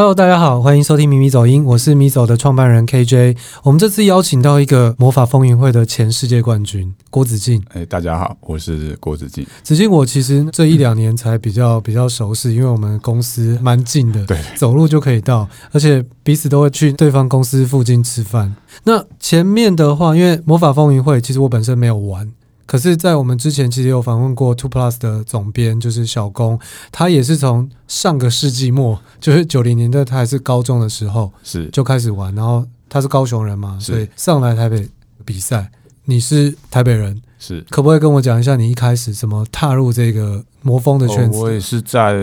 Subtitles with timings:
[0.00, 3.36] Hello，大家好，欢迎收听米米走音，我是米走的创办人 KJ。
[3.62, 7.62] 我们这次邀请到一个魔法风云会的前世界冠军郭子敬。
[7.74, 9.46] 哎，大家好，我是郭子敬。
[9.62, 18.56] 子敬，我其实这一两年才比较比较熟悉，因为我们公司蛮近的，对，走路就可以到，而且彼此都会去对方公司附近吃饭。
[18.84, 22.26] 那前面的话，因为魔法风云会，其实我本身没有玩。
[22.70, 26.56] 可是，在我们之前其实有访问过 Two Plus 的总编，就是小龚，
[26.92, 32.32] 他也是从上个世纪末，就是九零年代，他还是高中的时候，是就开始玩。
[32.32, 34.88] 然后他是高雄人嘛，所以上来台北
[35.24, 35.68] 比赛。
[36.04, 41.38] 你是台北人，是可不可以跟我讲一下你一开始怎么踏入这个魔风的圈子？
[41.38, 42.16] 哦，我也是在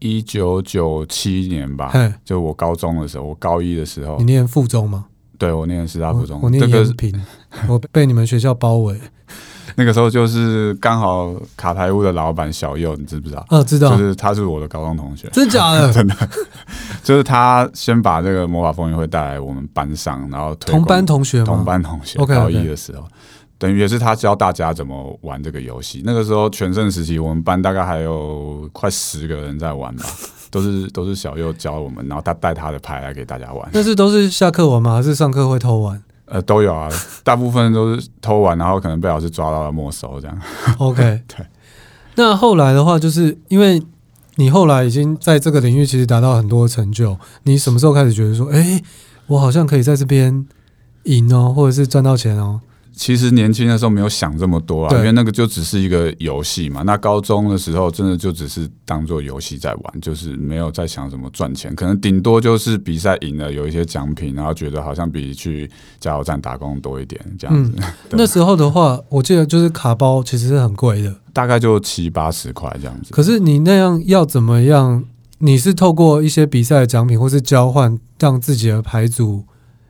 [0.00, 1.92] 一九九七年吧，
[2.24, 4.18] 就我高中的时候，我高一的时候。
[4.18, 5.06] 你念附中吗？
[5.38, 7.18] 对，我念师大附中，我，我念延平，这
[7.68, 9.00] 个，我被你们学校包围。
[9.78, 13.44] 那个时候就是刚好卡牌屋的老板小佑，你知不知道？
[13.50, 15.92] 哦，知道，就是他是我的高中同学，真假的？
[15.92, 16.14] 真的，
[17.04, 23.06] 就是他先把这个魔法风云会带来我们班上，然后同班同学，同班同学，高一的时候，
[23.58, 26.02] 等于也是他教大家怎么玩这个游戏。
[26.04, 30.04] 那个时候全盛时期，我们班大概还有快十个人在玩吧，
[30.50, 33.68] 都是都是小佑教我们，然后他带他的牌来给大家玩。
[33.74, 34.94] 但是都是下课玩吗？
[34.94, 36.02] 还是上课会偷玩？
[36.26, 36.88] 呃，都有啊，
[37.24, 40.38] 大部分都是偷完，然后可能被老师抓到了没收这样。
[40.78, 41.46] OK， 对。
[42.16, 43.82] 那后来的话，就是因为
[44.36, 48.82] 你后来已经在这个领域其实达到很多成就，你什么时候开始觉得说，哎，
[49.26, 50.46] 我好像可以在这边
[51.04, 52.60] 赢哦，或者是赚到钱哦？
[52.96, 56.82] 其实年轻的时候没有想这么多啊，因为那个就只是一个游戏嘛。
[56.82, 67.72] 那高中的时候真的就只是当做游戏在玩，就是没有在想怎么赚钱，可能顶多就是比赛赢了有一些奖品，然后觉得好像比去加油站打工多一点这样子。
[67.76, 73.12] 嗯， 那时候的话，我记得就是卡包其实是很贵的，大概就七八十块这样子。
[73.12, 75.04] 可是你那样要怎么样？
[75.38, 79.44] 你是透过一些比赛的奖品，或是交换，让自己的牌组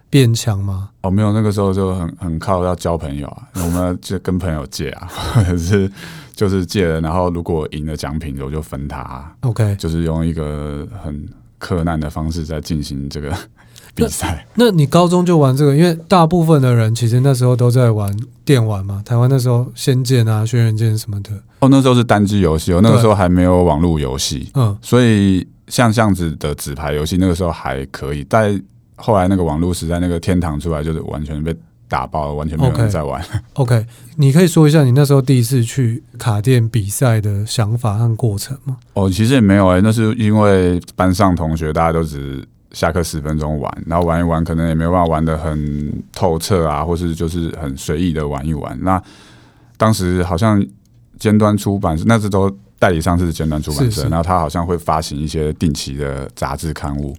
[0.09, 0.91] 变强吗？
[1.03, 5.91] 哦，没有，那个时候就很很靠要交朋友啊，我们就跟朋友借啊，或者是
[6.35, 9.33] 就是借了，然后如果赢了奖品，我就分他啊。
[9.41, 11.29] OK，就是用一个很
[11.59, 13.35] 克难的方式在进行这个
[13.95, 14.47] 比赛。
[14.55, 15.77] 那你高中就玩这个？
[15.77, 21.31] 因为大部分的人其实那时候都在玩电玩嘛，台湾那时候《仙剑》啊、《轩辕剑》什么的。
[21.59, 24.51] 哦，那时候是单机游戏哦，那个时候还没有网络游戏。
[24.55, 28.63] 嗯，所以像这样子的纸牌游戏，那个时候还可以，但。
[28.97, 31.55] 后来那个网络时代，那个天堂出来，就是完全被
[31.89, 33.23] 打爆了，完全没有人在玩。
[33.53, 33.87] OK，, okay.
[34.17, 38.79] 你可以说一下你那时候第一次去卡店比赛的想法和过程吗？
[38.95, 42.43] 哦，其实也没有哎、欸，那是因为班上同学大家都只
[42.73, 48.77] 下课十分钟玩，然后玩一玩，可能也没有办法玩的很透彻啊，或是就是很随意的玩一玩。
[48.83, 49.01] 那
[49.77, 50.65] 当时好像
[51.19, 57.15] 尖端出版社，那时都代理商是尖端出版社，然后他好像会发行一些定期的杂志刊物。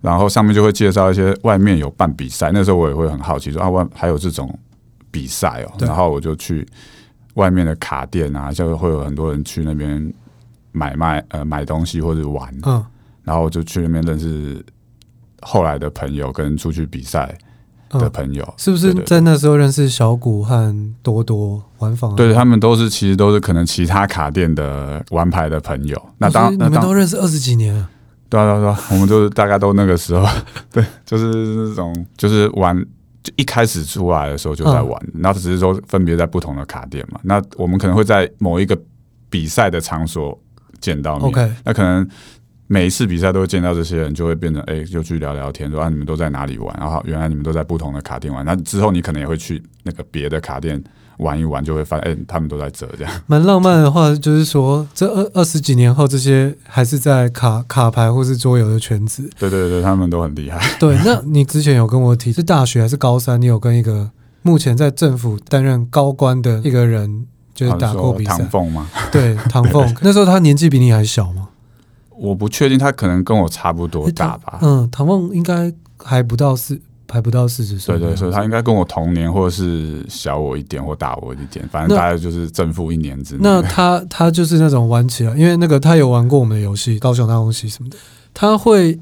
[0.00, 4.56] 然后上面就会介绍一些外面有办比赛，那时候我也会很好奇说啊，外还有这种
[5.10, 5.72] 比赛哦。
[5.80, 6.66] 然后我就去
[7.34, 10.12] 外面的卡店啊，就会有很多人去那边
[10.70, 12.48] 买卖呃买东西或者玩。
[12.62, 12.84] 嗯。
[13.24, 14.64] 然后我就去那边认识
[15.42, 17.36] 后来的朋友，跟出去比赛
[17.90, 18.54] 的朋友。
[18.56, 22.14] 是不是在那时候认识小谷和多多玩房？
[22.14, 26.00] 对，他们都是其实都是可能其他卡店的玩牌的朋友。
[26.16, 27.90] 那当你们都认识二十几年了。
[28.28, 30.26] 对啊，对啊，对啊，我们就是大概都那个时候，
[30.70, 32.76] 对，就是那种，就是玩，
[33.22, 37.18] 就一开始出来的时候就在玩，然后只是说分别在不同的卡店嘛。
[37.22, 38.78] 那我们可能会在某一个
[39.30, 40.38] 比赛的场所
[40.80, 42.06] 见到你，OK，那可能
[42.66, 46.76] 每一次比赛都会见到这些人，就会变成哎，就去聊聊天，说啊，你们都在哪里玩？
[46.78, 48.44] 然后原来你们都在不同的卡店玩。
[48.44, 50.82] 那之后你可能也会去那个别的卡店。
[51.18, 53.12] 玩一玩就会发现，哎、欸，他们都在折这样。
[53.26, 59.28] 蛮浪漫的话，就是说，这二二十几年后，这些还是在卡卡牌或是桌游的圈子。
[59.38, 60.60] 对对对，他们都很厉害。
[60.78, 63.40] 对，那你之前有跟我提，是大学还是高三？
[63.40, 64.10] 你有跟一个
[64.42, 68.38] 目前在政府担任高官的一个人，就是打过比赛？
[68.38, 68.86] 唐凤吗？
[69.10, 69.96] 对， 唐凤。
[70.00, 71.48] 那时候他年纪比你还小吗？
[72.16, 74.58] 我不确定，他可能跟我差不多大吧。
[74.62, 76.80] 嗯，唐凤应该还不到四。
[77.10, 83.40] 还不到四十岁，对对，所以他应该跟我同年，或者是小我一点，或大我一点，反正大概就是正负一年之内。
[83.42, 87.96] 那他他就是那种玩起来，因为那个他有玩过我们的游戏《高雄大空袭》什么的，
[88.34, 88.98] 他会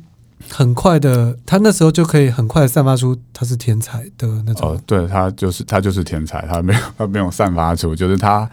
[0.49, 4.71] 很快的，他那时候就可以很快的散发出他是天才的那种。
[4.71, 8.49] 哦，对，他就是他就是天才，他没有他没有散发出，就是他。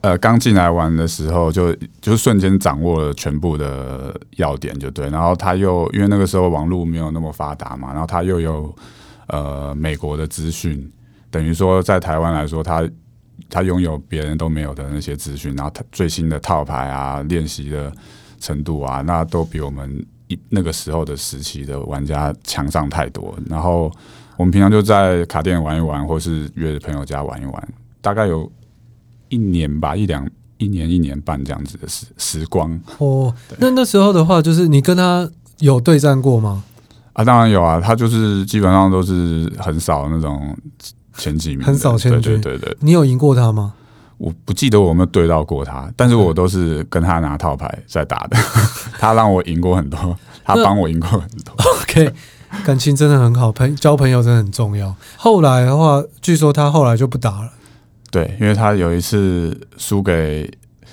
[0.00, 5.10] 呃，刚进来玩的时候就，就瞬间掌握了全部的要点，就对。
[5.10, 8.72] 然后他又因为那个时候网络没有那么发达嘛，然后他又有
[9.26, 10.88] 呃美国的资讯，
[11.32, 12.88] 等于说在台湾来说，他
[13.50, 17.92] 他拥有别人都没有的那些资讯，然后他最新的套牌啊、练习的
[18.38, 23.36] 程度啊，那都比我们一那个时候的时期的玩家强上太多。
[23.50, 23.90] 然后
[24.36, 27.68] 我们平常就在卡店玩一玩，或是约朋友家玩一玩，
[28.00, 28.48] 大概有
[29.28, 32.78] 一年吧，一两一年一年半这样子的时时光。
[32.98, 35.28] 哦，那那时候的话，就是你跟他
[35.58, 36.62] 有对战过吗？
[37.12, 40.56] 啊，当然有啊，他就是基本上都是很少那种
[41.16, 42.40] 前几名，很少前几名。
[42.40, 43.74] 对对对，你有赢过他吗？
[44.18, 48.36] 我不记得我有没有对到过他，但是我都是跟他拿套牌在打的。
[48.98, 51.54] 他让我赢过很多，他帮我赢过很多。
[51.82, 52.12] OK，
[52.64, 54.92] 感情真的很好，朋交朋友真的很重要。
[55.16, 57.52] 后来的话，据说他后来就不打了。
[58.10, 60.50] 对，因为他有一次输给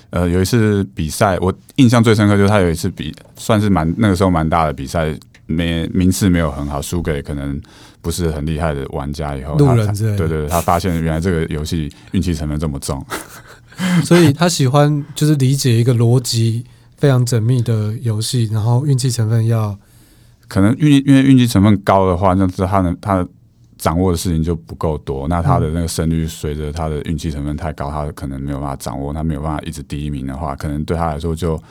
[0.09, 5.17] 呃，有一次比赛，我印象最深刻就是他有一次比，算是蛮那个时候蛮大的比赛。
[5.47, 7.61] 没名次没有很好，输给可能
[8.01, 10.17] 不是很厉害的玩家以后，路人之类。
[10.17, 13.05] 对对对，他发现原来这个游戏运气成分这么重，
[14.03, 16.65] 所以他喜欢就是理解一个逻辑
[16.97, 19.77] 非常缜密的游戏，然后运气成分要
[20.47, 23.23] 可能运因为运气成分高的话，那是他能他
[23.85, 31.61] 掌握的事情就不够多，那他的那个胜率随着他的运气成分太高，他可能没有办法掌握，他没有办法一直第一名的话，可能对他来说就。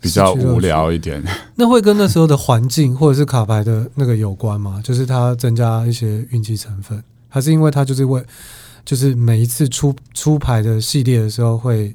[0.00, 1.20] 比较无聊一点，
[1.56, 4.80] 那会跟那时候的环境或者是卡牌的那个有关吗？
[4.84, 8.24] 就是他增加一些运气成分，还是因为他就是为
[8.84, 11.92] 就是每一次出出牌的系列的时候会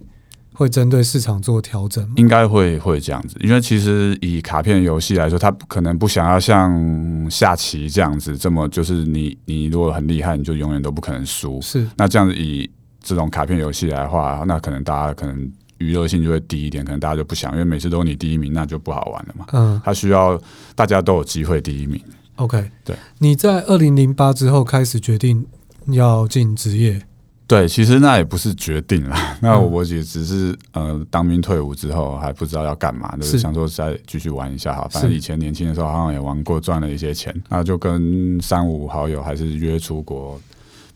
[0.54, 2.14] 会针对市场做调整吗？
[2.18, 11.60] 应该会会这样子，因为其实以卡片游戏来说，它可能不想要像下棋这样子这么就是你你如果很厉害，你就永远都不可能输。
[11.62, 12.70] 是那这样子以
[13.02, 15.52] 这种卡片游戏来的话，那可能大家可能。
[15.80, 19.46] 娱乐性就会低一点，可能大家就不想，因为每次都你第一名，那就不好玩了嘛。
[19.52, 20.40] 嗯，他需要
[20.76, 22.02] 大家都有机会第一名。
[22.36, 22.96] OK，对。
[23.18, 25.46] 你在二零零八之后开始决定
[25.88, 27.02] 要进职业？
[27.46, 34.88] 对，其实那也不是决定了， 那我也只是呃，当兵退伍之后还不知道要干嘛，就是想说再继续玩一下哈。
[34.92, 40.40] 反正以前年轻的时候好像也玩过，赚了一些钱，那就跟三五好友还是约出国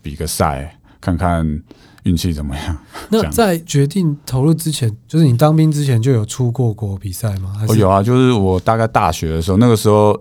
[0.02, 1.62] 比个赛，看看。
[2.04, 2.78] 运气怎么样？
[3.10, 7.54] 那在决定投入之前，就是你当兵之前就有出过国比赛吗？
[7.60, 7.74] 还是？
[7.74, 10.18] 哦，有啊，就是我大概大学的时候，那个时候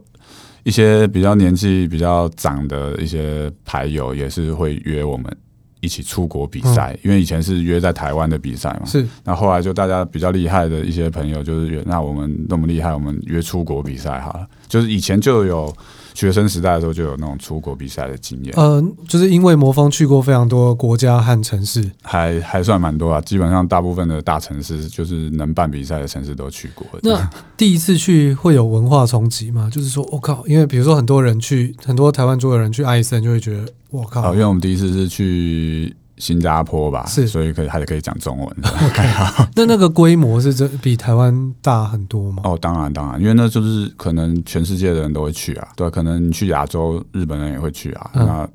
[0.65, 5.25] 一些比较年纪比较长的一些牌友也是会约我们
[5.81, 8.87] 一起出国比赛，嗯，因为以前是约在台湾的比赛嘛。
[8.87, 15.75] 是，那后来就大家比较厉害的一些朋友就是约，那我们那么厉害，我们约出国比赛好了，就是以前就有。
[16.17, 23.21] 学生时代的时候就有那种出国比赛的经验，嗯、呃，就是因为魔方去过非常多国家和城市，还还算蛮多啊。
[23.21, 26.87] 基本上大部分的大城市，就是能办比赛的城市都去过。
[27.03, 29.69] 那第一次去会有文化冲击吗？
[29.71, 34.23] 就是说，我、哦、靠，因为比如说很多人去，很多台湾桌的人去艾森就会觉得，我靠。
[34.23, 35.95] 好，因为我们第一次是去。
[36.19, 38.49] 新加坡吧，是，所以可以还是可以讲中文。
[38.89, 39.47] OK， 好。
[39.55, 42.41] 那那个规模是真比台湾大很多吗？
[42.47, 48.49] 哦，当然当然，因为那就是可能全世界的人都会去啊，对，可能你去亚洲，日本人也会去啊，嗯、那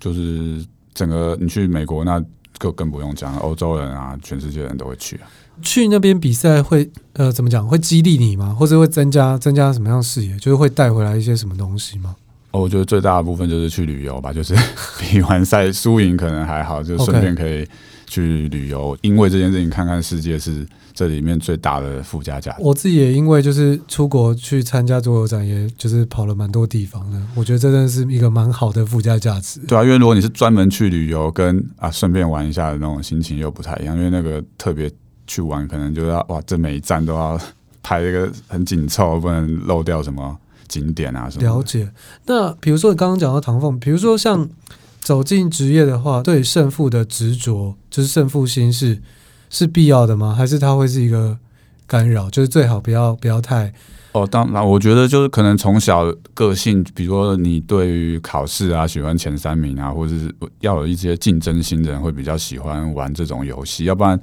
[0.00, 2.20] 就是整个你去美国，那
[2.58, 5.30] 就更不用讲，欧洲人啊，全世界人都会去啊。
[5.62, 7.64] 去那边比赛会呃怎么讲？
[7.68, 8.52] 会激励你吗？
[8.58, 10.36] 或者会增加增加什么样的视野？
[10.38, 12.16] 就是会带回来一些什么东西吗？
[12.52, 14.54] 哦，我觉得最大的部分就是去旅游吧，就是
[14.98, 17.66] 比完赛输赢可能还好，就顺便可以
[18.06, 22.58] 去旅游，因为这件事情看看世界是这里面最大的附加价值。
[22.60, 29.60] 我自己也因为就是出国去参加桌游展，也就是跑了蛮多地方的，我觉得这真的是一个蛮好的附加价值。
[29.68, 34.90] 对啊，因为如果你是专门去旅游，跟啊顺便玩一下的那种心情又不太一样，因为那个特别
[35.28, 37.40] 去玩，可能就要哇，这每一站都要
[37.80, 40.36] 排一个很紧凑，不能漏掉什么。
[40.70, 41.44] 景点啊什么？
[41.44, 41.90] 了解。
[42.26, 44.48] 那比如说你刚刚讲到唐凤，比如说像
[45.00, 49.02] 走进职业的话，对胜负的执着，就是胜负心是
[49.50, 50.32] 是必要的吗？
[50.32, 51.36] 还是它会是一个
[51.86, 52.30] 干扰？
[52.30, 53.74] 就是最好不要不要太……
[54.12, 64.20] 哦，当然，我觉得就是可能从小个性，比如说你对于考试啊喜欢前三名啊，或者是要有一些竞争心的人会比较喜欢玩这种游戏，要不然。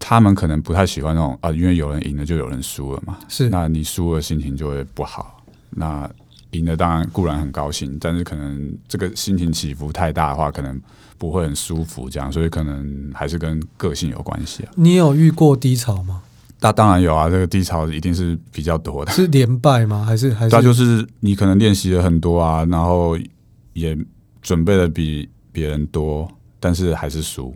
[0.00, 3.18] 他们可能不太喜欢那种啊，因为有人赢了就有人输了嘛。
[3.28, 5.44] 是，那你输了心情就会不好。
[5.70, 6.10] 那
[6.50, 10.80] 赢了当然固然很高兴，但是可能这个心情起伏太大的话，可能
[11.16, 12.10] 不会很舒服。
[12.10, 14.72] 这样，所以可能还是跟个性有关系啊。
[14.74, 16.22] 你有遇过低潮吗？
[16.62, 19.12] 那当然有啊，这个低潮一定是比较多的。
[19.12, 20.04] 是连败吗？
[20.04, 20.56] 还是还是？
[20.56, 23.16] 那就是你可能练习了很多啊，然后
[23.74, 23.96] 也
[24.42, 26.28] 准备的比别人多，
[26.58, 27.54] 但是还是输。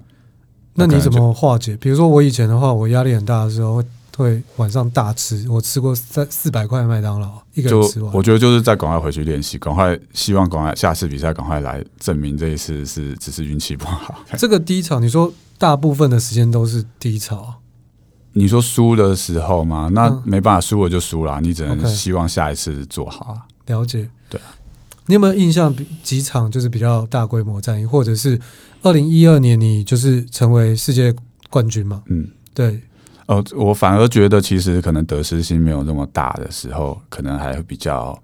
[0.75, 1.77] 那你怎么化解？
[1.77, 3.85] 比如说我以前的话，我压力很大的时候会
[4.17, 8.13] 会晚上大吃，我吃过三四百块麦当劳，一个人吃完。
[8.13, 14.15] 我觉得就是再赶快回去练习，赶快希望赶快下次比赛赶快来证明这一次是只是运气不好。
[14.37, 17.55] 这个低潮，你说大部分的时间都是低潮？
[18.33, 23.47] 你说输的时候嘛，那没办法，输了就输了，你只能希望下一次做好啊。
[23.67, 24.11] 了解，对。
[25.07, 28.41] 你有没有印象几场就是比较大规模战役，或者是
[28.83, 31.15] 二零一二年你就是成为世界
[31.51, 32.03] 冠军嘛？
[32.07, 32.81] 嗯，对。
[33.27, 38.19] 哦，我反而觉得其实可能得失心没有那么大的时候，可能还会比较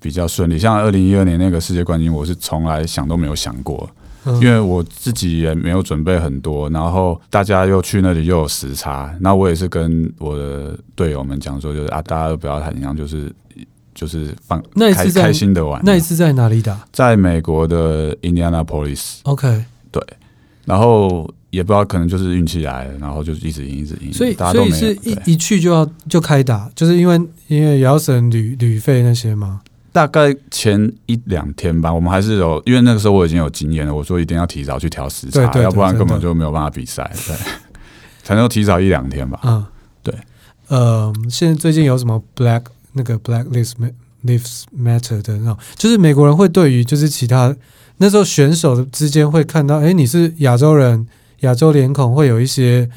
[0.00, 0.58] 比较顺利。
[0.58, 3.88] 像二零一二年那个世界冠军，我是从来想都没有想过，
[4.24, 13.32] 嗯，因为我自己也没有准备很多，然后大家又去那里又有时差，那我也是跟我的队友们讲说，就是啊，大家都不要太紧张，就是。
[13.98, 16.78] 就是放那一次开心的玩，那一次在哪里打？
[16.92, 19.16] 在美国的 Indianapolis。
[19.24, 20.00] OK，对，
[20.64, 24.12] 然后也不知道，可能就是运气来了，然后就一直赢，一直赢。
[24.12, 29.62] 所以，所以是一一去就要就开打，就是因为因为也要省旅旅费那些吗？
[29.90, 37.10] 大概前一两天吧，我们还是有，因为那个时候我已经有经验了，我说一定要提早去调时差，要不然根本就没有办法比赛。
[37.26, 37.34] 对，
[38.22, 39.40] 才能提早一两天吧。
[39.42, 39.66] 嗯，
[40.04, 40.14] 对。
[40.68, 42.62] 呃，现在最近有什么 Black？
[42.98, 43.74] 那个 Black Lives
[44.24, 47.54] Lives Matter 的那种，就是美国人会对于就是其他
[47.98, 51.06] 那时候选手之间会看到，哎、欸，你是亚洲人，
[51.42, 52.90] 亚洲脸孔，会有一些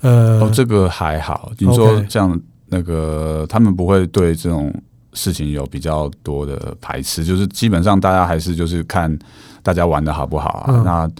[0.00, 1.52] 呃，哦，这个还好。
[1.58, 4.74] 你说像那个，他们不会对这种
[5.14, 9.16] 事情有比较多的排斥，就是基本上大家还是就是看
[9.62, 10.66] 大家玩的好不好啊。
[10.68, 11.10] 嗯、那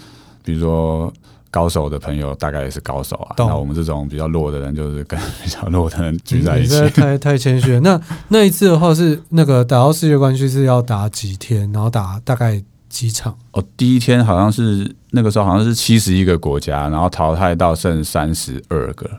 [0.44, 1.10] 比如说。
[1.50, 6.76] 高手的朋友大概也是高手啊，那我们这种比较弱的人，就是跟比较弱的人聚在一起。
[6.76, 7.80] 嗯、太太谦虚了。
[7.80, 13.36] 那那一次的话是那个打到世界冠军是要打几天，然后打大概几场？
[13.50, 19.10] 哦，第一天好像是那个时候好像是七十一个国家，然后淘汰到剩三十二个，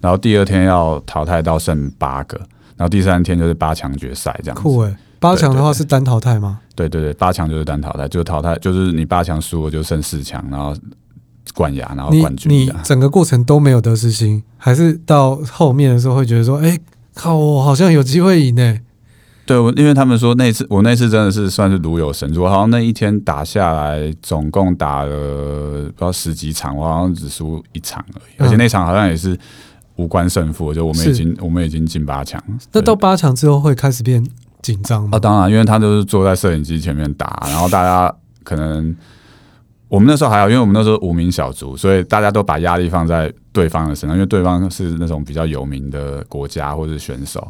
[0.00, 2.36] 然后第二天要淘汰到剩八个，
[2.76, 4.62] 然后第三天就是八强决赛这样子。
[4.62, 6.58] 酷诶，八强的话是单淘汰吗？
[6.74, 10.74] 对对对，八强就是单淘汰，就淘汰就是你八强输了就剩四强，然后。
[11.54, 12.52] 冠亚，然后冠军。
[12.52, 16.78] 你你整个过程都没有得失心，还是到后面的时候会觉得说，哎，
[17.14, 18.78] 靠，我好像有机会赢呢？
[19.46, 29.38] 对，我因为他们说那次我那次真的是算是如有神助，我好像那一天打下来总共打了不知道十几场，我好像只输一场而已，而且那场好像也是
[29.94, 32.42] 无关胜负，就我们已经我们已经进八强。
[32.72, 34.26] 那到八强之后会开始变
[34.62, 35.10] 紧张吗？
[35.12, 38.12] 啊，当然，因为他就是坐在摄影机前面打，然后大家
[38.42, 38.94] 可能。
[39.88, 47.46] 我们那时候还好，因为我们那时候无名小卒，所以大家都把压力放在对方的身上，因为对方是那种比较有名的国家或者选手，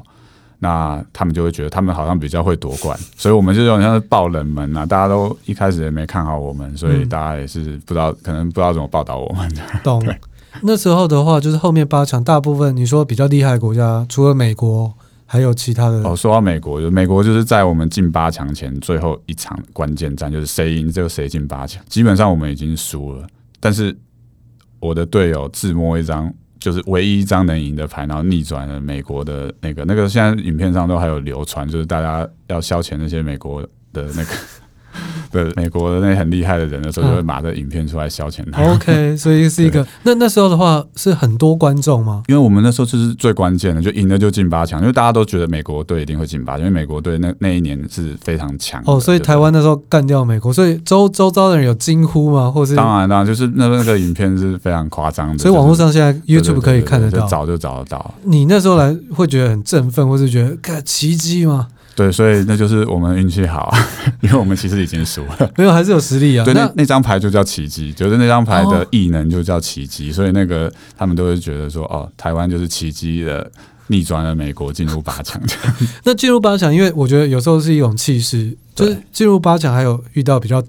[0.58, 9.50] 那他们就会觉得他们好像比较会夺冠，所以我们就有点像是爆冷门啊，大家都一开始也没看好我们，所以大家也是不知道，可能不知道怎么报道我们。
[9.82, 10.06] 懂。
[10.60, 14.92] 那时候的话，就是后面八强大部分你说比较厉害的国家，除了美国。
[15.26, 21.84] 还有其他的哦，说到美国，就美国就是在我们进八强前最后一场关键战，就是谁赢就谁进八强。
[21.88, 23.26] 基本上我们已经输了，
[23.58, 23.94] 但是
[24.78, 33.60] 我的队友自摸一张，就是唯一一张能赢的牌，然后逆转了美国的那个那个，现在影片上都还有流传，就是大家要消遣那些美国
[33.92, 34.30] 的那个。
[35.30, 38.62] 对美国的那很厉害的人的时候，就会拿着影片出来消遣他。
[38.62, 39.86] OK， 所以是一个。
[40.04, 42.22] 那那时候的话，是很多观众吗？
[42.28, 48.82] 因为我们那时候就是最关键的，就赢了就进八强，因为大家都觉得美国队一定会进八强，因为美国队那那一年是非常强。
[48.86, 52.50] 哦，所以台湾那时候干掉美国，所以周周遭的人有惊呼吗？
[52.50, 55.38] 或是当然当然，就是那那个影片是非常夸张的。
[55.38, 58.14] 所以网络上现在 YouTube 可以看得到，早就找得到。
[58.22, 61.66] 你那时候来会觉得很振奋，或是觉得看奇迹吗？
[61.96, 63.74] 对，所以那就是我们运气好，
[64.20, 66.44] 因为我们其实已经输了，没有还是有实力啊。
[66.44, 73.50] 对，那那张牌就叫奇迹，就是那张牌的异能就叫奇迹，哦、所以那个他们都会觉得说，哦，台湾就是奇迹的
[73.86, 75.40] 逆转了美国进入八强。
[76.04, 80.62] 那进入八强，因为我觉得有时候是一种气势，就是进入八强还有遇到比较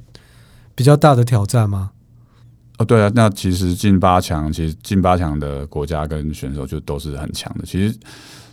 [0.75, 1.91] 比较大的挑战吗？
[2.77, 7.65] 哦，对啊，那其实进八强，其实进八强的国家跟选手就都是很强的。
[7.65, 7.93] 其实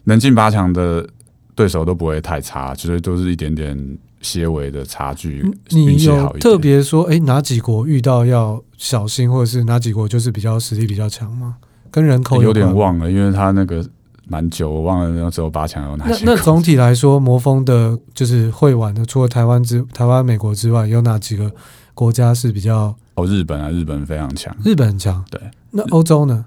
[0.02, 1.09] 能进八强的。
[1.54, 5.44] 对手都不会太差，其实都是一点点些微的差距。
[5.70, 11.56] 你有特别说，哎，哪几国遇到要小心，或者是哪几国就是比较实力比较强吗？
[11.90, 13.84] 跟人口有，有点忘了，因为他那个
[14.26, 16.25] 蛮久，我忘了那时候八强有哪些。
[16.25, 21.52] 那那总体来说，魔方的就是会玩的，除了台湾之台湾、美国之外，有哪几个
[21.94, 22.96] 国家是比较？
[23.14, 25.25] 哦，日本啊，日本非常强，日本很强。
[25.30, 26.44] 对，那欧洲呢？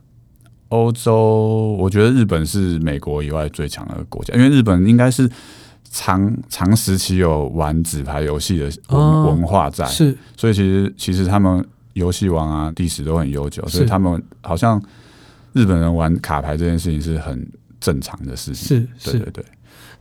[0.69, 5.29] 欧洲，我觉得日本是美国以外最强的国家，因为日本应该是
[5.89, 14.81] 长长时期有玩纸牌游戏的文文化在，是，所以其实其实他们游戏王啊历史都很悠久，所以他们好像
[15.53, 17.47] 日本人玩卡牌这件事情是很
[17.79, 19.45] 正常的事情，是，对对对。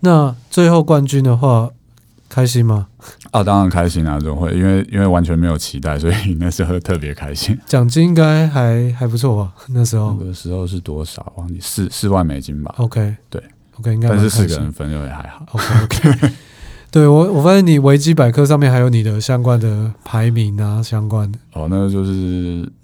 [0.01, 1.71] 那最后冠军的话，
[2.29, 2.89] 开心吗？
[3.31, 7.57] 啊，当然开心啊，总会，因为因为完全没有期待，所以 那时候特别开心。
[7.67, 9.53] 奖金应该还还不错吧？
[9.69, 11.33] 那时候那个时候是多少？
[11.37, 13.43] 忘记四四万美金吧？OK，对
[13.79, 15.47] ，OK，应该但是四个人分就也还好。
[15.53, 16.33] OK，OK，、okay, okay.
[16.91, 21.39] 对我我发现你维基百科上面还有你的相关的排名啊，相关的。
[21.53, 22.11] 哦，那个就是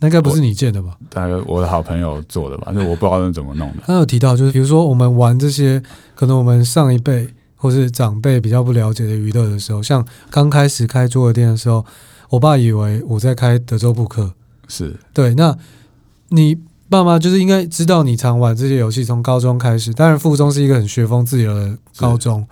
[0.00, 0.96] 那应该不是你建的吧？
[1.08, 2.72] 大概我的好朋友做的吧？
[2.72, 3.82] 就我不知道那怎么弄的。
[3.86, 5.82] 他有提到，就是比如说我们玩这些，
[6.14, 7.28] 可能我们上一辈。
[7.62, 11.86] 或是长辈比较不了解的娱乐的时候，像刚开始开桌游店的时候，
[12.28, 14.32] 我爸以为我在开德州扑克，
[14.66, 15.32] 是对。
[15.36, 15.56] 那
[16.30, 19.94] 你爸妈就是应该知道你常玩这些游戏，从高中开始。
[19.94, 22.44] 当然，附中是一个很学风自由的高中，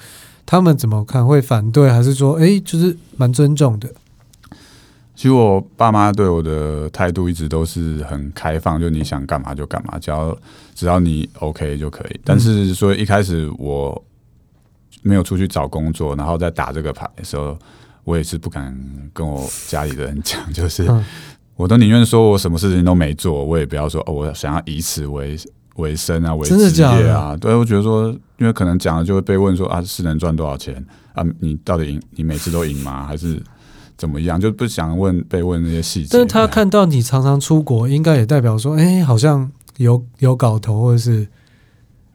[0.47, 1.27] 他们怎么看？
[1.27, 3.89] 会反对还是说，哎、欸，就是蛮尊重的？
[5.17, 10.39] 其实我爸妈对我的态度一直都是很开放，就你想干嘛就干嘛，只要
[10.73, 12.21] 只要你 OK 就可以。
[12.25, 14.01] 但是说一开始我。
[15.03, 17.59] 没有出去找工作，然后在打这个牌的时候，
[18.05, 18.77] 我也是不敢
[19.13, 20.87] 跟我家里的人讲，就是
[21.57, 25.37] 我都宁愿说我什么事情都没做，我也不要说哦，我想要以此为
[25.77, 26.59] 为生啊，为职业啊。
[26.59, 27.39] 真的假的？
[27.39, 31.25] 对，我觉得说，因为可能讲了就会被问说啊，是能赚多少钱啊？
[31.39, 32.03] 你到底赢？
[32.13, 33.07] 你每次都赢吗？
[33.07, 33.43] 还是
[33.97, 34.41] 怎么样？
[34.41, 36.09] 就不想问被问那些细节。
[36.13, 41.27] 但是他看到你常常出国，应该也代表说，哎，好像有有搞头，或者是。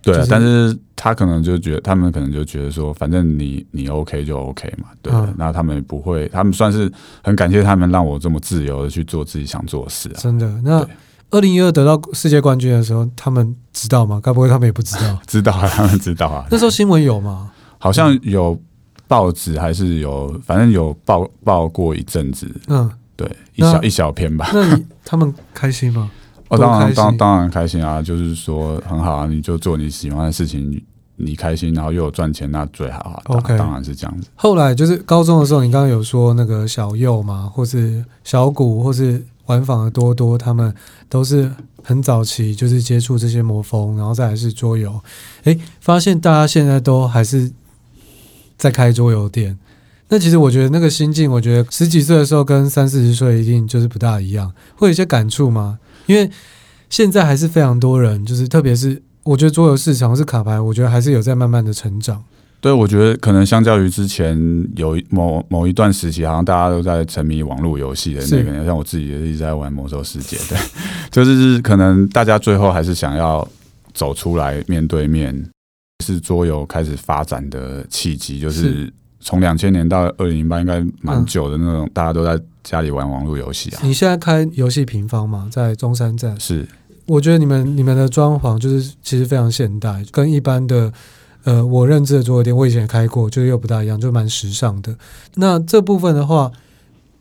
[0.01, 5.13] 对、啊就是，但是他可能就觉得，他们可能就觉得说，反正你你 OK 就 OK 嘛，对。
[5.37, 6.91] 那、嗯、他们不会，他们算是
[7.23, 10.17] 很感谢他们让我这么自由的去做自己想做的事啊。
[10.17, 10.83] 真的，那
[11.29, 14.19] 二零一二得到世界冠军的时候，他们知道吗？
[14.19, 15.19] 该不会他们也不知道？
[15.27, 16.43] 知道啊，他们知道啊。
[16.49, 17.51] 那时候新闻有吗？
[17.77, 18.59] 好像有
[19.07, 22.49] 报纸，还是有，反正有报报过一阵子。
[22.67, 24.49] 嗯，对，一小一小篇吧。
[24.51, 26.09] 那他们开心吗？
[26.47, 27.99] 哦，当然，当当然开心啊！
[28.03, 30.79] 就是说很好啊，你就做你喜欢的事情，
[31.17, 33.21] 你开心，然后又有赚钱，那最好啊。
[33.25, 34.27] OK，当然是这样子。
[34.35, 40.73] 后来就是高中的时候，你刚刚有说那个小右嘛，或是小谷，或是玩坊的多多，他们
[41.07, 41.51] 都是
[41.83, 44.99] 很早期就是接触这些魔风，然后再来是桌游。
[45.43, 47.51] 诶，发现大家现在都还是
[48.57, 49.57] 在开桌游店。
[50.09, 55.79] 那其实我觉得那个心境，我觉得十几岁的时候跟三四十岁一定就是不大一样，会有一些感触吗？
[56.05, 56.29] 因为
[56.89, 62.23] 现在还是非常多人，就是特别是我觉得桌游市场是卡牌，我觉得还是有在慢慢的成长。
[62.61, 64.35] 对，我觉得可能相较于之前
[64.75, 70.57] 有某某一段时期，好像大家都在沉迷网络游戏的那个，像我自己也一直在玩魔兽世界，对，
[71.11, 73.47] 就是可能大家最后还是想要
[73.93, 75.35] 走出来面对面，
[76.03, 82.39] 是桌游开始发展的契机，就是从两千年到二零零八，应该蛮久的那种，大家都在。
[82.65, 83.79] 家里玩网络游戏啊？
[83.83, 86.35] 你现在开游戏平方嘛，在中山站。
[86.39, 86.67] 是，
[87.05, 90.91] 我觉得你们你们的装潢就是其实非常现代，跟一般的
[91.43, 94.95] 呃我认知的桌游店，我以前也开过，就又不大一样，就蛮时尚的。
[95.35, 96.51] 那这部分的话，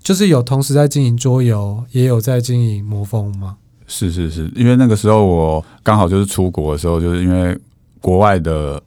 [0.02, 3.56] 就是有同时在经营桌游，也有在经营魔风吗？
[3.86, 7.58] 是是是，因为那个时候我刚好就是出国的时候，就是因为
[8.00, 8.82] 国外的。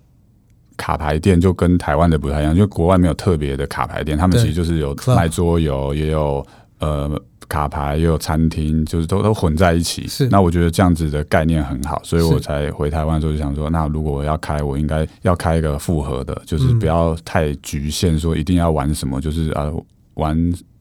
[0.80, 6.46] 卡牌店就跟台湾的不太一样，因为国外没有特别的卡牌店，他们其实就是有卖桌游，也有
[6.78, 10.08] 呃卡牌，也有餐厅，就是都都混在一起。
[10.08, 19.72] 是，那我觉得这样子的概念很好，所以我才回台湾的时候就想说，那如果我要开，我应该要开一个复合的，就是不要太局限，说一定要玩什么，就是啊
[20.16, 20.38] 玩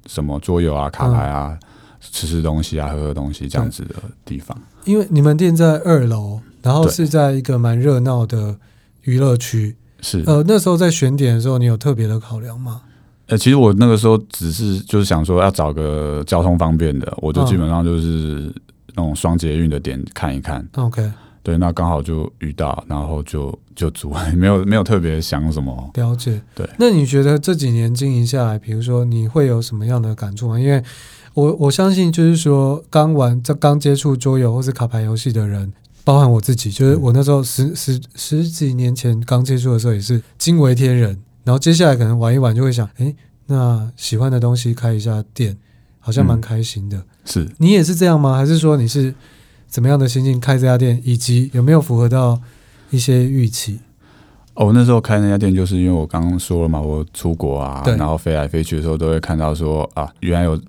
[0.06, 1.68] 什么桌游啊、卡牌啊、嗯、
[2.00, 4.56] 吃吃东西啊、喝喝东西这样子的地方。
[4.84, 8.56] 因为你们店在二楼，然后是在一个蛮热闹的
[9.02, 9.76] 娱乐区。
[10.00, 12.82] 是呃，那时候在选点的时候，你有特别的考量吗？
[13.26, 18.52] 呃，其实我那个时候只是就是想说要找个交通方便的，我就基本上就是
[18.94, 20.66] 那种双捷运的点看一看。
[20.74, 21.10] OK，
[21.42, 25.90] 对，那刚好就遇到，然后就就租，没有没有特别想什么。
[25.94, 26.68] 了解，对。
[26.78, 30.58] 那你觉得这几年经营下来，比如说你会有什么样的感触吗？
[30.58, 30.82] 因为
[31.34, 35.72] 我我相信，就是说刚玩这刚接触桌游或是卡牌游戏的人。
[36.04, 41.20] 包含我自己，就是我那时候十十十几年前刚接触的时候，也是惊为天人。
[41.46, 43.14] 然后接下来可能玩一玩，就会想，哎，
[43.46, 45.56] 那喜欢的东西开一下店，
[46.00, 47.00] 好像蛮开心的。
[47.24, 48.36] 是你也是这样吗？
[48.36, 49.14] 还是说你是
[49.68, 52.38] 怎么样的心境开这家店，以及有没有符合到
[52.90, 53.78] 一些预期？
[54.54, 60.60] 哦，那时候开那家店，就是因为我刚刚说了嘛，我出国啊，然后飞来飞去的时候，都会看到说啊，原来有。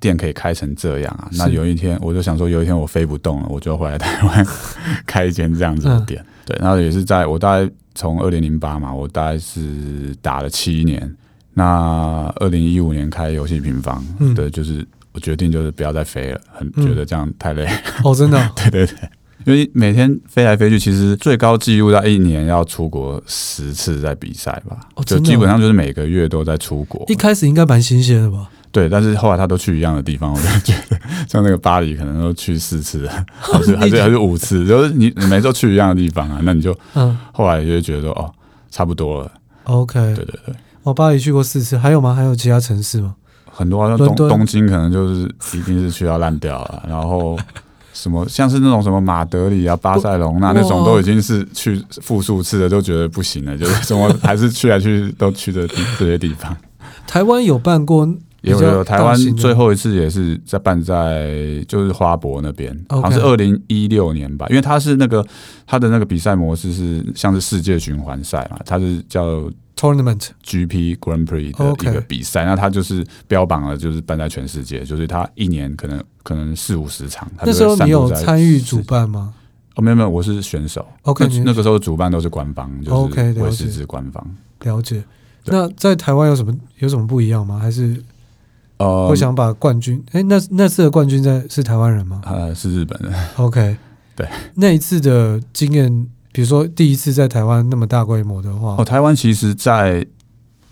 [0.00, 1.30] 店可以开成这样啊？
[1.32, 4.46] 那有一天我就想说，有一天我飞不动了，我就回来台湾
[5.06, 6.20] 开一间这样子的店。
[6.20, 11.14] 嗯、对，然后也是在我大概从二零零八嘛，我大概是打了七年。
[11.52, 14.04] 那二零一五年开游戏平方，
[14.34, 17.64] 对，就是我决定就是不要再飞了，很觉得这样太累。
[18.02, 18.50] 哦，真的？
[18.56, 18.96] 对对对。
[19.46, 27.04] 因为每天飞来飞去，其实最高纪录在一年要出国十次在比赛吧，哦、就基本上就是每个月都在出国。
[27.08, 28.48] 一开始应该蛮新鲜的吧？
[28.74, 33.08] 对，但是后来他都去一样的地方，我就 觉得像那个巴黎可能都去四次，
[33.38, 38.28] 还是还是还是五次，就是你你每周去一样的地方啊，那你就嗯，后来就会觉得说哦，
[38.72, 39.30] 差不多了。
[39.62, 42.12] OK，对对对，我巴黎去过四次，还有吗？
[42.12, 43.14] 还有其他城市吗？
[43.48, 45.22] 很多啊，东东京可能就是
[45.56, 47.38] 一定是去到烂掉了，然后
[47.94, 55.64] 什么像是那种什么马德里啊、巴塞隆那那种都已经是去复数次了，都觉得不行了，就是什么还是去来去都去的
[55.96, 56.56] 这些地方。
[57.06, 58.08] 台湾有办过。
[58.44, 64.46] 有有，台湾最后一次也是在办在就是花博那边.好像是二零一六年吧。
[64.50, 65.26] 因为它是那个
[65.66, 72.44] 它的那个比赛模式是像是世界循环赛嘛，它是叫 Tournament GP Grand Prix 的一个比赛。
[72.44, 77.30] 那它就是标榜了，就是办在全世界，就是它一年可能可能四五十场。
[77.42, 79.32] 那时候你有参与主办吗？
[79.76, 80.86] 哦，没有没有，我是选手。
[81.02, 84.24] OK，那，那个时候主办都是官方，就是威士忌官方。
[84.60, 85.02] 了解。
[85.46, 87.58] 那在台湾有什么有什么不一样吗？
[87.58, 88.02] 还是？
[88.78, 92.20] 呃，我想把冠军，哎、欸，那那次的冠军在是台湾人吗？
[92.24, 93.12] 呃，是日本人。
[93.36, 93.76] OK，
[94.16, 100.04] 对，那一次的经验，比如说第一次在台湾那么大规模的话，哦，台湾其实在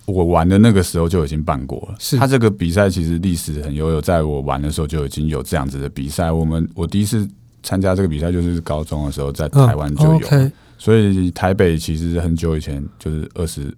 [0.04, 1.94] 我玩的那个时候就已经办过了。
[2.00, 6.32] 是，他这个比赛其实历史很悠久，在我玩的时候就已经有这样子的比赛。
[6.32, 7.26] 我们我第一次
[7.62, 13.72] 参加这个比赛就是高中的时候，在台湾就有，嗯 okay、所以台北其实很久以前，就是二十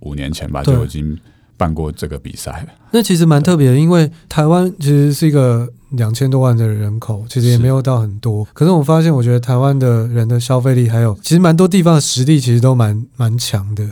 [0.00, 1.16] 五年前吧，就已经。
[1.56, 8.46] 办过这个比赛，那其实蛮特别的，因为台湾其实是一个两千多万的人口，其实也没有到很多。
[8.52, 13.86] 可是我发现，我觉得台湾的人的消费力，还有其实蛮多地方的实力，其实都蛮蛮强的。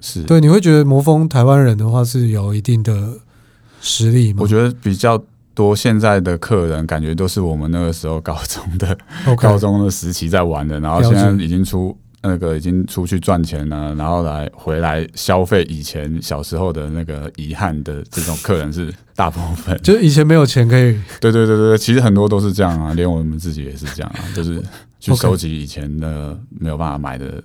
[0.00, 3.14] 是对，你会觉得魔风台湾人的话是有一定的
[3.80, 4.38] 实力吗？
[4.42, 5.20] 我觉得比较
[5.54, 8.96] 多现在的客人，感觉都是我们那个时候高中的.
[9.36, 11.96] 高中的时期在玩的，然后现在已经出。
[12.22, 20.98] 那个已经出去赚钱了，然后来回来消费以前小时候的那个遗憾的这种客人是大部分，就是以前没有钱可以。
[21.20, 24.60] 对对对对，其实很多都是这样啊，连我们自己也是这样啊，就是
[24.98, 27.40] 去收集以前的没有办法买的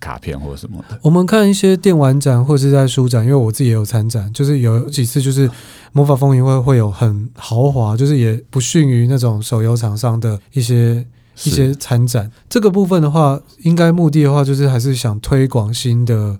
[0.00, 0.98] 卡片或者什么的。
[1.02, 5.50] 我们看一些电玩展或者是在书展，因为我自己也有参展，就是有几次就是
[5.92, 11.06] 魔法风云会会有很豪华，就是也不逊于那种手游厂商的一些。
[11.42, 16.38] 一些参展这个部分的话，应该目的的话就是还是想推广新的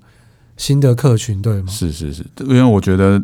[0.57, 1.73] 新的客群，对吗？
[1.73, 3.23] 是是是，因为我觉得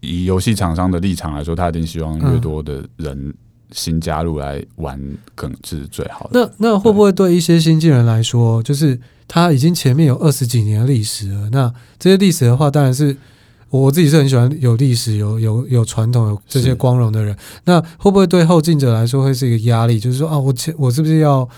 [0.00, 3.34] 以游戏厂商的立场来说，他一定希望越多的人
[3.72, 5.00] 新加入来玩，
[5.34, 6.52] 更是最好的。
[6.58, 11.48] 那那会不会对一些新进人来说，就是他已经前面有二十几年的历史了？
[11.50, 13.16] 那这些历史的话，当然是。
[13.70, 17.36] 我自己是很喜欢有历史、有有有传统、有这些光荣的人。
[17.64, 19.98] 那会不会对后进者来说会是一个压力？
[19.98, 21.48] 就是说啊，我前我是不是要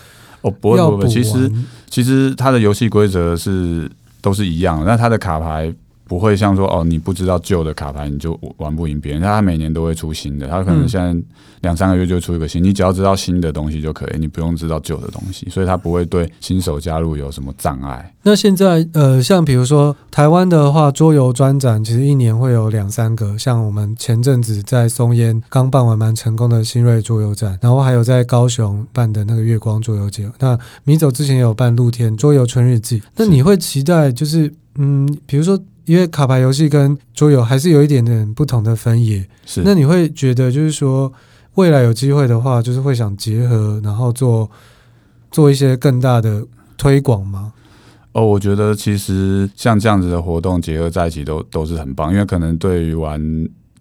[0.41, 0.51] 哦？
[0.61, 1.51] 不会不会，其实
[1.89, 3.89] 其实它的游戏规则是
[4.21, 5.73] 都是一样的，那它的卡牌。
[6.09, 9.21] 不会像说哦，你不知道旧的卡牌你就玩不赢别人。
[9.21, 11.15] 他每年都会出新的，他可能现在
[11.61, 12.63] 两三个月就出一个新。
[12.63, 18.11] 你只要知道新的东西就可以，你不用知道旧的东西，所以他不会对新手加入有什么障碍。
[18.23, 30.27] 那现在呃，像比如说台湾的话，桌游专展其实一年会有两三个，像我们前阵子在松烟刚办完蛮成功的新锐桌游展，然后还有在高雄办的那个月光桌游节。
[30.39, 33.03] 那米走之前也有办露天桌游春日记。
[33.15, 35.59] 那你会期待就是嗯，比如说。
[35.89, 39.63] 因为卡牌游戏跟桌游还是有一点点不同的分野，是。
[39.65, 41.11] 那你会觉得就是说，
[41.55, 44.47] 未来有机会的话，就是会想结合，然后做
[45.31, 46.45] 做一些更大的
[46.77, 47.53] 推广吗？
[48.11, 53.19] 哦，我觉得其实像这样子的活动结合在一起都都是很棒，因为可能对于玩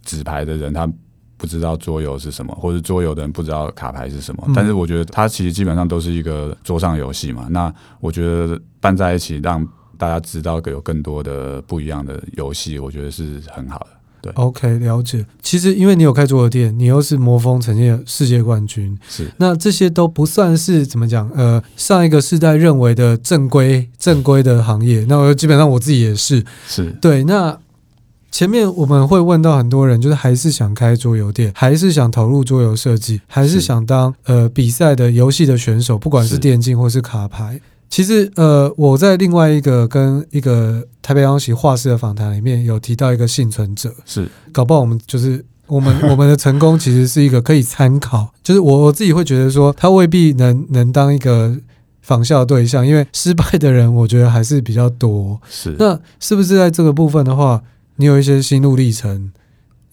[0.02, 0.90] 纸牌的人，他
[1.36, 4.54] 不知道桌游是什么，或者桌游的人不知道卡牌是什么，嗯。
[4.56, 7.48] 但是我觉得它其实基本上都是一个桌上游戏嘛。
[7.50, 9.68] 那我觉得办在一起让。
[9.98, 13.88] 大家知道有更多的不一样的游戏，我觉得是很好的。
[14.20, 15.24] 对，OK，了解。
[15.40, 21.30] 其实因为你有开桌游店，你又是魔蜂曾经世界冠军，是那这些都不算是怎么讲？
[21.36, 25.04] 呃，上一个世代认为的正规正规的行业。
[25.08, 27.22] 那我基本上我自己也是，是对。
[27.22, 27.56] 那
[28.32, 37.60] 前面我们会问到很多人，就是还是想开桌游店，还是想投入桌游设计，还是想当呃比赛的游戏的选手，不管是电竞或是卡牌。
[37.90, 51.56] 其实，呃，我在另外一个跟一个台北央喜画室的访谈里面有提到一个幸存者，是搞不好我们就是 我们我们的成功其实是一个可以参考，就是我我自己会觉得说，他未必能能当一个
[52.02, 55.40] 仿效对象，因为失败的人我觉得还是比较多。
[55.48, 57.62] 是，那是不是在这个部分的话，
[57.96, 59.32] 你有一些心路历程？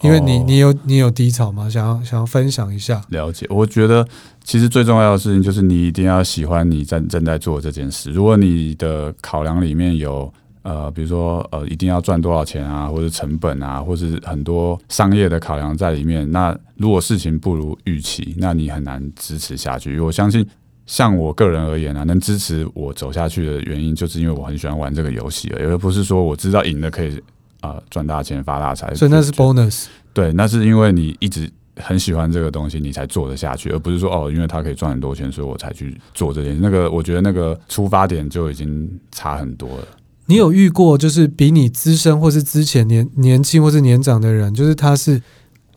[0.02, 1.70] 因为你你有你有低潮吗？
[1.70, 3.02] 想要想要分享一下？
[3.10, 4.06] 了解，我觉得
[4.44, 8.12] 其实最重要的事情就是你一定要喜欢你正正在做这件事。
[8.12, 10.32] 如果你的考量里面有
[10.64, 20.00] 呃，比如说呃，一定要赚多少钱啊，或者成本啊，或是很多商业的考量在里面，那如果事情不如预期，那你很难支持下去。
[20.00, 20.46] 我相信，
[20.86, 27.22] 像我个人而言啊，能支持我走下去的原因，就是因为我很喜欢玩这个游戏，而不是说我知道赢了可以。
[27.62, 29.86] 啊，赚大钱发大财，所以那是 bonus。
[30.14, 36.60] 对，那是因为你一直很喜欢这个东西，你才做得下去，而不是说哦，因为它可以赚很多钱，所以我才去做这件事。
[36.62, 39.88] 那个，我觉得那个出发点就已经差很多了。
[40.26, 45.22] 你有遇过就是比你资深或是之前年年轻或是年长的人，就是他是。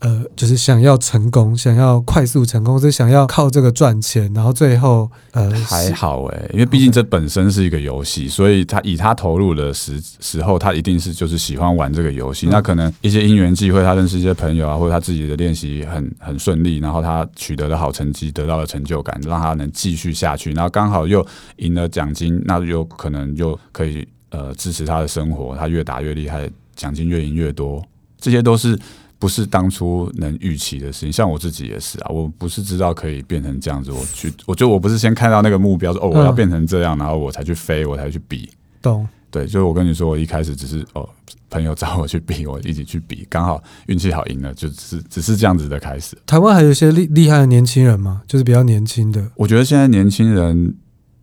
[0.00, 12.46] 呃，就是想要成功，想要快速成功，是想要靠这个赚钱，然后最后呃还好哎、欸，因为毕竟这本身是一个游戏.所以他以他投入的时时候，他一定是就是喜欢玩这个游戏。
[12.46, 20.52] 嗯、那可能一些因缘际会，他认识一些朋友啊，或者他自己的练习很很顺利，然后他取得了好成绩，得到了成就感，让他能继续下去。
[20.52, 27.84] 然后刚好又赢了奖金，那有可能又可以呃支持他的生活，他越打越厉害，奖金越赢越多，
[28.20, 28.78] 这些都是。
[29.18, 38.48] 不是当初能预期的事情，像我自己也是啊，我不是知道可以变成这样子，我去，我觉得我不是先看到那个目标说哦，我要变成这样，然后我才去飞，我才去比。
[38.80, 39.06] 懂？
[39.30, 41.08] 对，就是我跟你说，我一开始只是哦，
[41.50, 46.16] 朋友找我去比，我一起去比，刚好运气好赢了，就只是只是这样子的开始。
[46.24, 48.22] 台湾还有一些厉厉害的年轻人吗？
[48.26, 49.30] 就是比较年轻的。
[49.34, 50.74] 我觉得现在年轻人。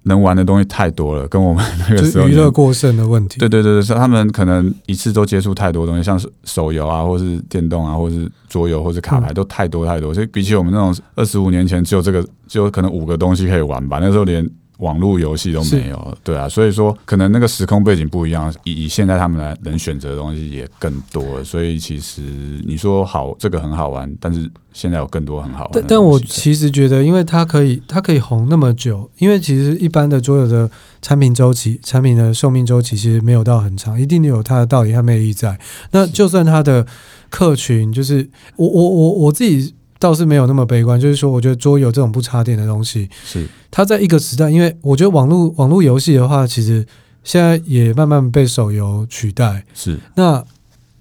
[0.06, 3.40] 能玩的东西太多了，跟我们那个时候娱乐过剩的问题。
[3.40, 10.14] 对对对对，是他们可能一次都接触太多东西，像是手游啊，或是电动啊，或是桌游，或是卡牌，都太多太多。
[10.14, 14.00] 所以比起我们那种二十五年前只有这个，只有可能五个东西可以玩吧。
[14.02, 14.50] 那时候连。
[14.78, 22.22] 网络游戏都没有，对啊，所以说可能那个时空背景不一样，以以现在他们来能选择的东西也更多，所以其实
[22.66, 25.72] 你说好这个很好玩，但是现在有更多很好玩。
[25.74, 30.70] 但但我其实觉得，因为它可以它可以红那么久，因为其实一般的桌游的
[31.02, 35.58] 产品周期、产品的寿命周期其实没有到很长，一定有它的道理和魅力在。
[35.92, 36.86] 那就算它的
[37.30, 39.74] 客群，就是我我我我自己。
[40.06, 46.86] 倒是没有那么悲观，就是说，我觉得桌游这种不插电的东西，是它在一个时代，因为我觉得网络网络游戏的话，其实
[47.24, 49.66] 现在也慢慢被手游取代。
[49.74, 50.46] 是那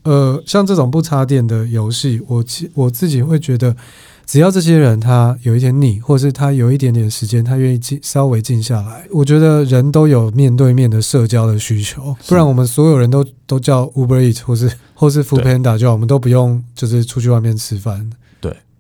[0.05, 3.77] 呃，像这种不插电的游戏，我其我自己会觉得，
[4.25, 18.11] 只要这些人他有一点腻，或是他有一点点时间，他愿意静稍微静下来，我觉得人都有面对面的社交的需求，不然我们所有人都都叫 Uber Eat 或是或是 Foodpanda，就好，我们都不用就是出去外面吃饭。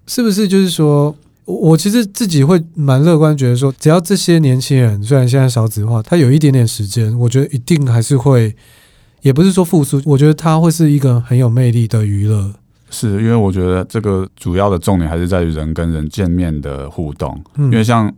[0.06, 1.14] 是不是就是说，
[1.44, 8.54] 我其实自己会蛮乐观，觉得说，只要这些年轻人虽然现在少子化，他有一点点时间，我觉得一定还是会，
[9.22, 12.52] 也不是说复苏，我觉得他会是一个很有魅力的娱乐。
[12.90, 18.12] 是因为我觉得这个主要的重点还是在于人跟人见面的互动，嗯、因为像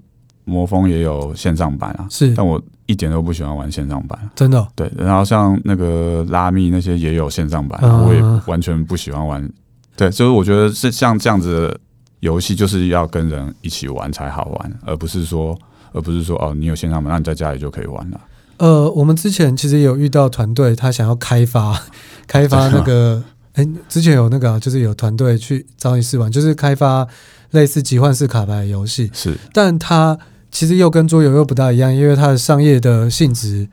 [0.45, 4.69] 魔风也有线上版啊，是，但我一点都不喜欢玩线上版，真的、哦。
[4.75, 9.49] 对，然后像那个拉密那些也有线上版，嗯、我也完全不喜欢玩。
[9.97, 11.81] 对，就是我觉得是像这样子的
[12.21, 15.59] 游戏，就是要跟人一起玩才好玩，而不是说，
[15.93, 18.21] 而不是说哦，你有线上门，那你在家里就可以玩了。
[18.59, 21.81] 呃，我们之前其实有遇到团队，他想要开发
[22.27, 27.07] 开发那个，哎、欸，之前有那个、啊，就是有团队去找你试玩，就是开发
[27.51, 30.19] 类似集换式卡牌游戏，是，但它
[30.51, 33.69] 其实又跟桌游又不大一样，因为它的商业的性质，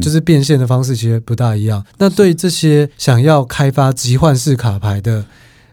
[0.00, 1.80] 就是变现的方式其实不大一样。
[1.80, 5.24] 嗯、那对这些想要开发集换式卡牌的。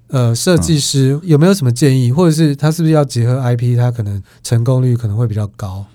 [0.09, 5.85] 呃，设计师有没有什么建议，或者是他是不是要结合 IP，他可能成功率可能会比较高？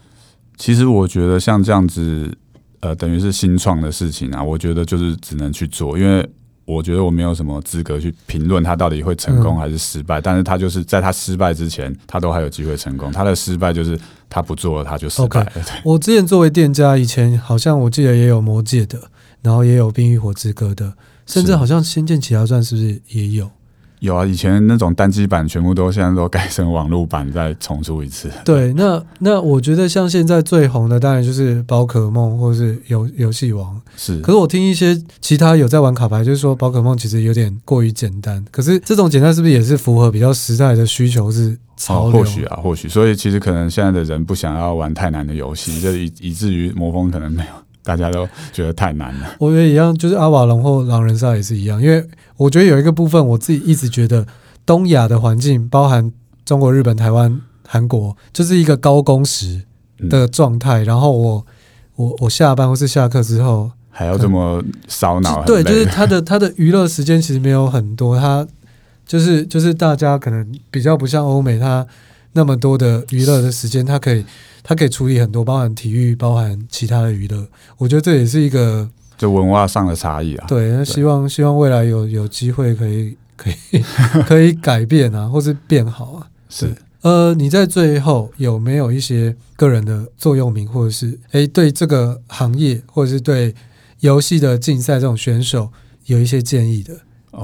[0.56, 2.32] 其实我觉得像这样子，
[2.78, 6.24] 呃，等于是新创的事情啊，我觉得就是只能去做，因为
[6.64, 10.20] 我觉得我没有什么资格去评论他到底会成功还是失败。
[10.20, 13.10] 嗯、但是他就是在他失败之前，他都还有机会成功。
[13.10, 13.98] 他的失败就是
[14.30, 15.50] 他不做了，他就失败了。
[15.56, 15.62] Okay.
[15.84, 19.10] 我之前作为店家，以前好像我记得也有魔戒的，
[19.42, 20.94] 然后也有冰与火之歌的，
[21.26, 23.50] 甚至好像仙剑奇侠传是不是也有？
[24.00, 28.30] 有啊，以前那种单机版全部都现在都改成网络版，再重出一次。
[28.44, 33.80] 对，那那我觉得像现在最红的当然就是宝可梦或者是游游戏王。
[33.96, 38.44] 是，可是我听一些其他有在玩卡牌，就是说宝可梦其实有点过于简单。
[38.50, 41.32] 可是这种简单是不是也是符合比较时代的需求？
[41.32, 41.56] 是？
[41.88, 42.88] 哦，或许啊，或许。
[42.88, 47.52] 所以其实可能现在的人不想要玩太难的游戏，就以以至于魔风可能没有。
[47.84, 49.36] 大家都觉得太难了。
[49.38, 52.04] 我觉得一样，就是阿瓦隆或狼人杀也是一样，因为
[52.38, 54.26] 我觉得有一个部分，我自己一直觉得
[54.64, 56.10] 东亚的环境，包含
[56.44, 59.62] 中国、日本、台湾、韩国，就是一个高工时
[60.10, 60.82] 的状态。
[60.82, 61.46] 嗯、然后我
[61.96, 65.44] 我我下班或是下课之后，还要这么烧脑。
[65.44, 68.46] 对，就是他的他的娱乐时间其实没有很多，他
[69.06, 71.86] 就是就是大家可能比较不像欧美，它
[72.34, 74.24] 那么多的娱乐的时间，他可以
[74.62, 77.46] 他可以处理很多，包含体育，包含其他的娱乐。
[77.78, 80.46] 我觉得这也是一个就文化上的差异啊。
[80.46, 83.54] 对，那希望希望未来有有机会可以可以
[84.26, 86.26] 可以改变啊，或是变好啊。
[86.48, 86.74] 是。
[87.02, 93.54] 呃，你在最后有没有一些个人的座右铭，或者是诶对这个行业，或者是对
[94.00, 95.70] 游戏的竞赛这种选手
[96.06, 96.94] 有一些建议的？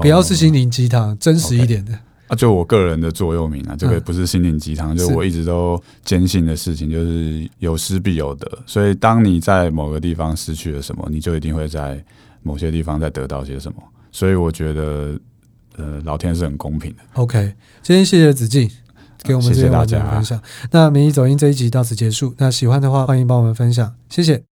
[0.01, 1.91] 不要是心灵鸡汤，真实一点的。
[2.31, 8.49] 啊，就我个人的座右铭啊，这个不是心灵鸡汤，就我一直都坚信的事情，就是有失必有得。
[8.65, 12.01] 所以，当你在某个地方失去了什么，你就一定会在
[12.41, 13.83] 某些地方再得到些什么。
[14.13, 15.19] 所以，我觉得，
[15.75, 17.03] 呃，老天是很公平的。
[17.15, 18.71] OK，今天谢谢子敬。
[19.23, 20.41] 给我们这些大家分享。
[20.71, 22.33] 那《名医走音》这一集到此结束。
[22.39, 24.50] 那喜欢的话，欢迎帮我们分享，谢谢。